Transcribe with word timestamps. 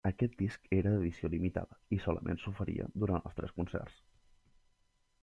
Aquest 0.09 0.31
disc 0.37 0.63
era 0.77 0.93
d'edició 0.93 1.29
limitada 1.33 1.77
i 1.97 1.99
solament 2.05 2.41
s'oferia 2.45 2.87
durant 3.05 3.29
els 3.31 3.39
tres 3.41 3.55
concerts. 3.59 4.01